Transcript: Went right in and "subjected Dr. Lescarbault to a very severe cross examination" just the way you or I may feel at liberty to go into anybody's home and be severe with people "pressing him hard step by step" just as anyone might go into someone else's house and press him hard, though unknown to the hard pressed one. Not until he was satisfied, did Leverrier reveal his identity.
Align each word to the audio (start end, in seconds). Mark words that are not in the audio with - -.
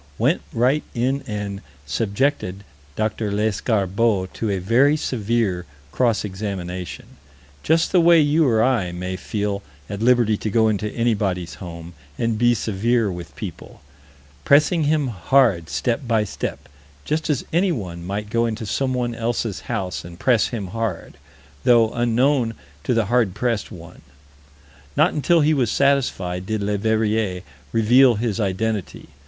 Went 0.17 0.41
right 0.51 0.81
in 0.95 1.21
and 1.27 1.61
"subjected 1.85 2.63
Dr. 2.95 3.31
Lescarbault 3.31 4.33
to 4.33 4.49
a 4.49 4.57
very 4.57 4.97
severe 4.97 5.67
cross 5.91 6.25
examination" 6.25 7.05
just 7.61 7.91
the 7.91 8.01
way 8.01 8.19
you 8.19 8.47
or 8.47 8.63
I 8.63 8.91
may 8.93 9.15
feel 9.15 9.61
at 9.87 10.01
liberty 10.01 10.37
to 10.37 10.49
go 10.49 10.69
into 10.69 10.89
anybody's 10.89 11.53
home 11.61 11.93
and 12.17 12.39
be 12.39 12.55
severe 12.55 13.11
with 13.11 13.35
people 13.35 13.81
"pressing 14.43 14.85
him 14.85 15.09
hard 15.09 15.69
step 15.69 16.07
by 16.07 16.23
step" 16.23 16.67
just 17.05 17.29
as 17.29 17.45
anyone 17.53 18.03
might 18.03 18.31
go 18.31 18.47
into 18.47 18.65
someone 18.65 19.13
else's 19.13 19.59
house 19.69 20.03
and 20.03 20.17
press 20.19 20.47
him 20.47 20.69
hard, 20.69 21.13
though 21.63 21.91
unknown 21.93 22.55
to 22.85 22.95
the 22.95 23.05
hard 23.05 23.35
pressed 23.35 23.71
one. 23.71 24.01
Not 24.97 25.13
until 25.13 25.41
he 25.41 25.53
was 25.53 25.69
satisfied, 25.69 26.47
did 26.47 26.63
Leverrier 26.63 27.43
reveal 27.71 28.15
his 28.15 28.39
identity. 28.39 29.09